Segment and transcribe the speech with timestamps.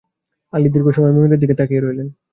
[0.53, 2.07] আলি দীর্ঘ সময় মুনিরের দিকে তাকিয়ে রইলেন।